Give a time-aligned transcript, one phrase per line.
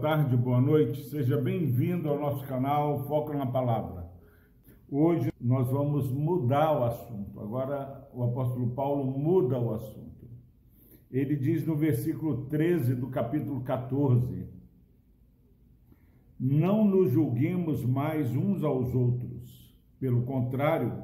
[0.00, 1.02] boa tarde, boa noite.
[1.10, 4.10] Seja bem-vindo ao nosso canal Foco na Palavra.
[4.90, 7.38] Hoje nós vamos mudar o assunto.
[7.38, 10.26] Agora o apóstolo Paulo muda o assunto.
[11.10, 14.48] Ele diz no versículo 13 do capítulo 14:
[16.38, 19.76] Não nos julguemos mais uns aos outros.
[19.98, 21.02] Pelo contrário,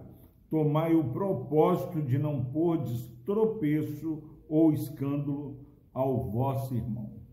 [0.49, 2.83] tomai o propósito de não pôr
[3.27, 5.59] tropeço ou escândalo
[5.93, 7.26] ao vosso irmão.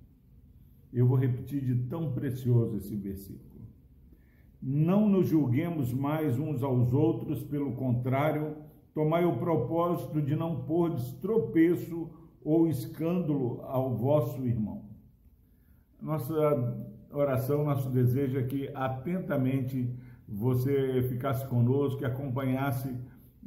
[0.94, 3.64] Eu vou repetir de tão precioso esse versículo.
[4.62, 8.56] Não nos julguemos mais uns aos outros, pelo contrário,
[8.94, 12.10] tomai o propósito de não pôr tropeço
[12.44, 14.86] ou escândalo ao vosso irmão.
[16.02, 16.34] Nossa
[17.12, 19.90] oração, nosso desejo é que atentamente
[20.28, 22.96] você ficasse conosco, e acompanhasse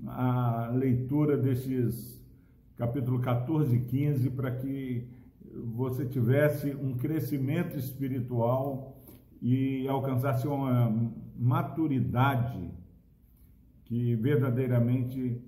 [0.06, 2.22] a leitura desses
[2.76, 5.08] capítulo 14 e 15 para que
[5.64, 8.96] você tivesse um crescimento espiritual
[9.40, 12.70] e alcançasse uma maturidade
[13.84, 15.40] que verdadeiramente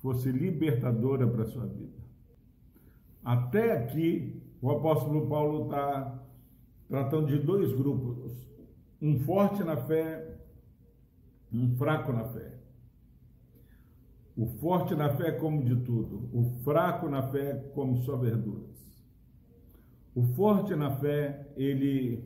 [0.00, 1.98] fosse libertadora para a sua vida.
[3.24, 6.22] Até aqui, o apóstolo Paulo está
[6.88, 8.32] tratando de dois grupos:
[9.00, 10.38] um forte na fé,
[11.52, 12.58] um fraco na fé.
[14.36, 18.89] O forte na fé come de tudo, o fraco na fé come só verduras.
[20.14, 22.24] O forte na fé, ele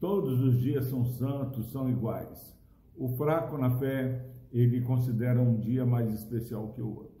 [0.00, 2.54] todos os dias são santos, são iguais.
[2.96, 7.14] O fraco na fé, ele considera um dia mais especial que o outro.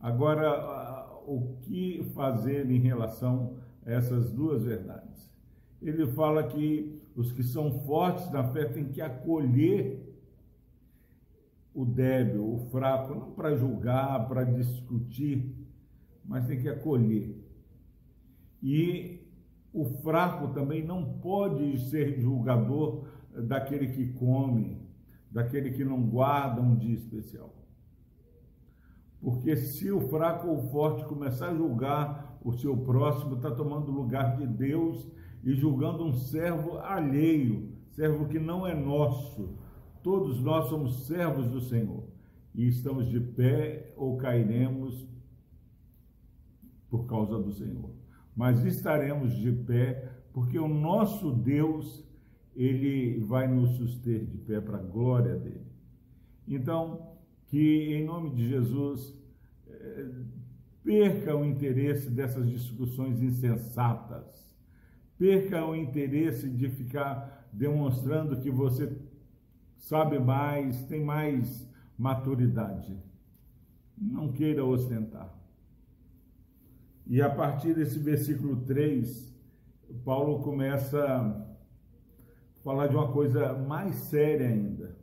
[0.00, 5.30] Agora, o que fazer em relação a essas duas verdades?
[5.80, 10.04] Ele fala que os que são fortes na fé têm que acolher
[11.74, 15.54] o débil, o fraco, não para julgar, para discutir,
[16.24, 17.47] mas tem que acolher.
[18.62, 19.20] E
[19.72, 24.80] o fraco também não pode ser julgador daquele que come,
[25.30, 27.54] daquele que não guarda um dia especial.
[29.20, 33.90] Porque se o fraco ou o forte começar a julgar o seu próximo, está tomando
[33.90, 35.06] o lugar de Deus
[35.44, 39.56] e julgando um servo alheio, servo que não é nosso.
[40.02, 42.04] Todos nós somos servos do Senhor
[42.54, 45.06] e estamos de pé ou cairemos
[46.88, 47.90] por causa do Senhor
[48.38, 52.06] mas estaremos de pé, porque o nosso Deus,
[52.54, 55.66] ele vai nos suster de pé para a glória dele.
[56.46, 57.16] Então,
[57.48, 59.12] que em nome de Jesus,
[59.66, 60.06] eh,
[60.84, 64.54] perca o interesse dessas discussões insensatas,
[65.18, 68.96] perca o interesse de ficar demonstrando que você
[69.78, 71.68] sabe mais, tem mais
[71.98, 72.96] maturidade.
[74.00, 75.37] Não queira ostentar.
[77.08, 79.34] E a partir desse versículo 3,
[80.04, 81.42] Paulo começa a
[82.62, 84.94] falar de uma coisa mais séria ainda.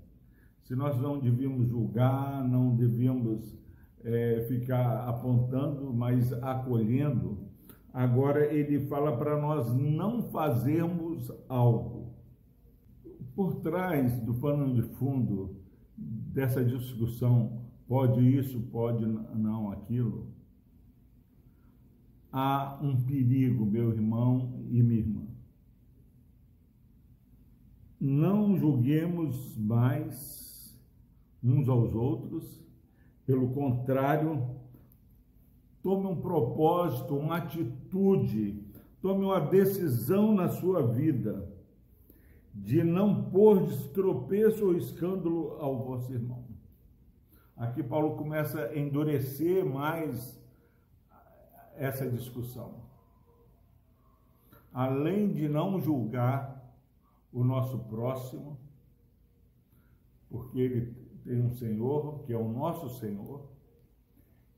[0.62, 3.58] Se nós não devíamos julgar, não devíamos
[4.04, 7.40] é, ficar apontando, mas acolhendo,
[7.92, 12.14] agora ele fala para nós não fazermos algo.
[13.36, 15.56] Por trás do pano de fundo
[15.98, 20.36] dessa discussão, pode isso, pode não aquilo,
[22.38, 25.22] há um perigo, meu irmão e minha irmã.
[27.98, 30.78] Não julguemos mais
[31.42, 32.62] uns aos outros,
[33.26, 34.50] pelo contrário,
[35.82, 38.62] tome um propósito, uma atitude,
[39.02, 41.50] tome uma decisão na sua vida
[42.54, 46.44] de não pôr destropeço ou escândalo ao vosso irmão.
[47.56, 50.45] Aqui Paulo começa a endurecer mais
[51.78, 52.84] essa discussão.
[54.74, 56.64] Além de não julgar
[57.32, 58.58] o nosso próximo,
[60.30, 63.50] porque ele tem um Senhor, que é o nosso Senhor,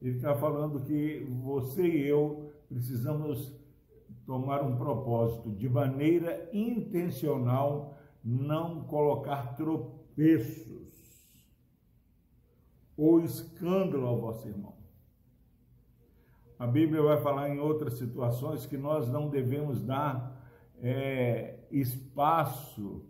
[0.01, 3.55] ele está falando que você e eu precisamos
[4.25, 10.87] tomar um propósito de maneira intencional, não colocar tropeços
[12.95, 14.76] ou escândalo ao vosso irmão.
[16.59, 20.41] A Bíblia vai falar em outras situações que nós não devemos dar
[20.81, 23.05] é, espaço,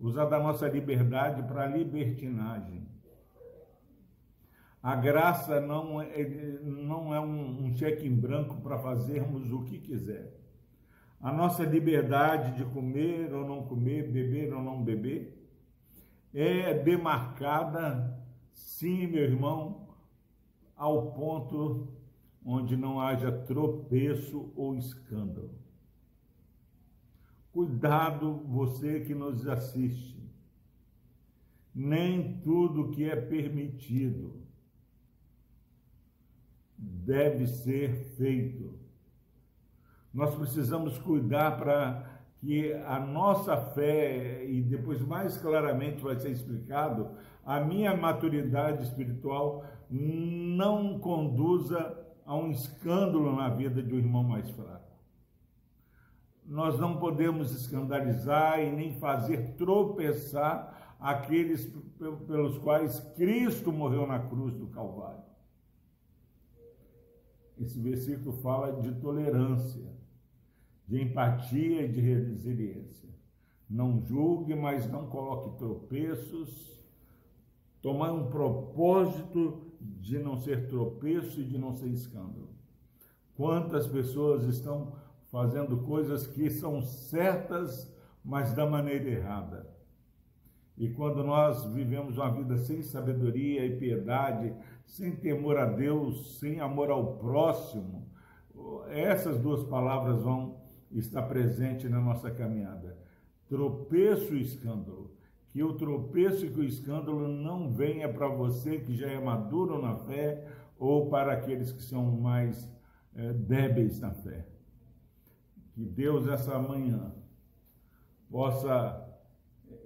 [0.00, 2.88] usar da nossa liberdade para libertinagem.
[4.82, 6.26] A graça não é,
[6.62, 10.32] não é um, um cheque em branco para fazermos o que quiser.
[11.20, 15.36] A nossa liberdade de comer ou não comer, beber ou não beber,
[16.32, 18.18] é demarcada,
[18.52, 19.88] sim, meu irmão,
[20.76, 21.97] ao ponto
[22.50, 25.50] onde não haja tropeço ou escândalo.
[27.52, 30.18] Cuidado você que nos assiste.
[31.74, 34.40] Nem tudo que é permitido
[36.78, 38.78] deve ser feito.
[40.12, 47.10] Nós precisamos cuidar para que a nossa fé, e depois mais claramente vai ser explicado,
[47.44, 54.50] a minha maturidade espiritual não conduza a um escândalo na vida de um irmão mais
[54.50, 54.92] fraco.
[56.44, 61.64] Nós não podemos escandalizar e nem fazer tropeçar aqueles
[62.26, 65.24] pelos quais Cristo morreu na cruz do Calvário.
[67.58, 69.90] Esse versículo fala de tolerância
[70.86, 73.08] de empatia e de resiliência.
[73.68, 76.78] Não julgue, mas não coloque tropeços.
[77.80, 79.67] Tomar um propósito
[80.00, 82.48] de não ser tropeço e de não ser escândalo.
[83.34, 84.92] Quantas pessoas estão
[85.30, 87.92] fazendo coisas que são certas,
[88.24, 89.66] mas da maneira errada.
[90.76, 94.54] E quando nós vivemos uma vida sem sabedoria e piedade,
[94.86, 98.08] sem temor a Deus, sem amor ao próximo,
[98.88, 100.58] essas duas palavras vão
[100.90, 102.96] está presente na nossa caminhada.
[103.48, 105.17] Tropeço e escândalo.
[105.58, 109.82] Que o tropeço e que o escândalo não venha para você que já é maduro
[109.82, 110.46] na fé
[110.78, 112.72] ou para aqueles que são mais
[113.12, 114.46] é, débeis na fé.
[115.74, 117.12] Que Deus, essa manhã,
[118.30, 119.04] possa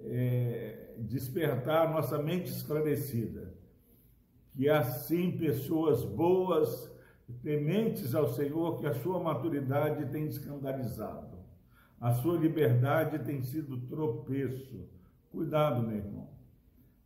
[0.01, 3.55] é, despertar nossa mente esclarecida.
[4.55, 6.95] Que assim pessoas boas
[7.41, 11.35] tementes ao Senhor, que a sua maturidade tem escandalizado,
[11.99, 14.93] a sua liberdade tem sido tropeço.
[15.33, 16.27] Cuidado, meu irmão.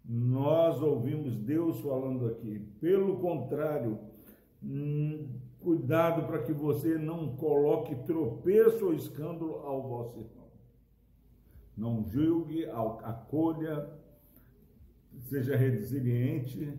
[0.04, 2.60] Nós ouvimos Deus falando aqui.
[2.82, 3.98] Pelo contrário,
[4.62, 5.30] hum,
[5.62, 10.48] cuidado para que você não coloque tropeço ou escândalo ao vosso irmão.
[11.78, 13.90] Não julgue, acolha,
[15.30, 16.78] seja resiliente,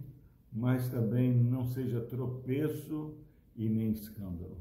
[0.52, 3.14] mas também não seja tropeço
[3.56, 4.58] e nem escândalo.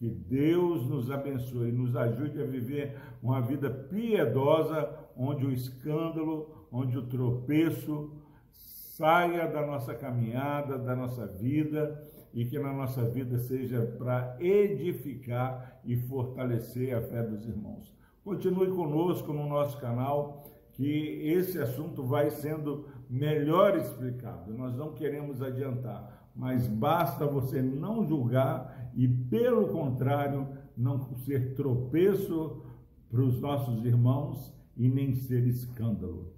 [0.00, 6.66] Que Deus nos abençoe e nos ajude a viver uma vida piedosa, onde o escândalo,
[6.72, 8.10] onde o tropeço
[8.50, 12.02] saia da nossa caminhada, da nossa vida
[12.32, 17.94] e que na nossa vida seja para edificar e fortalecer a fé dos irmãos.
[18.24, 24.54] Continue conosco no nosso canal, que esse assunto vai sendo melhor explicado.
[24.54, 32.62] Nós não queremos adiantar mas basta você não julgar e, pelo contrário, não ser tropeço
[33.10, 36.32] para os nossos irmãos e nem ser escândalo.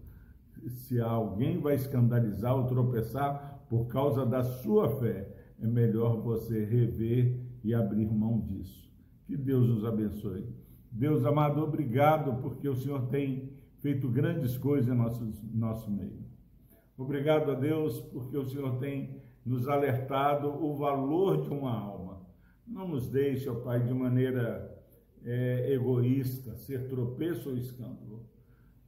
[0.66, 7.38] Se alguém vai escandalizar ou tropeçar por causa da sua fé, é melhor você rever
[7.62, 8.93] e abrir mão disso.
[9.25, 10.44] Que Deus nos abençoe.
[10.90, 16.25] Deus amado, obrigado porque o Senhor tem feito grandes coisas em nosso, nosso meio.
[16.99, 22.20] Obrigado a Deus porque o Senhor tem nos alertado o valor de uma alma.
[22.66, 24.72] Não nos deixe, ó Pai, de maneira
[25.24, 28.24] é, egoísta, ser tropeço ou escândalo.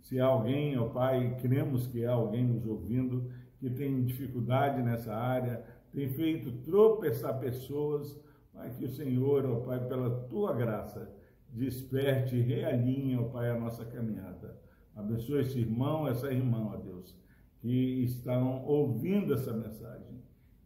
[0.01, 5.15] Se há alguém, ó Pai, cremos que há alguém nos ouvindo que tem dificuldade nessa
[5.15, 8.21] área, tem feito tropeçar pessoas,
[8.53, 11.11] Pai, que o Senhor, ó Pai, pela tua graça,
[11.51, 14.57] desperte e realinhe, ó Pai, a nossa caminhada.
[14.95, 17.17] Abençoe esse irmão, essa irmã, ó Deus,
[17.61, 20.24] que estão ouvindo essa mensagem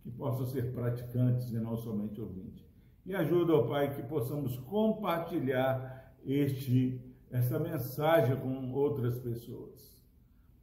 [0.08, 2.66] que possam ser praticantes e não somente ouvintes.
[3.04, 6.98] E ajuda, ó Pai, que possamos compartilhar este,
[7.30, 10.02] essa mensagem com outras pessoas.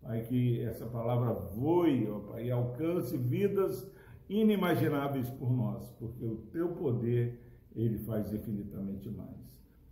[0.01, 3.87] Pai, que essa palavra voe, ó Pai, e alcance vidas
[4.27, 7.39] inimagináveis por nós, porque o teu poder,
[7.75, 9.45] ele faz infinitamente mais.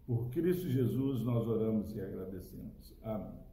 [0.07, 2.95] Por Cristo Jesus nós oramos e agradecemos.
[3.03, 3.43] Amém.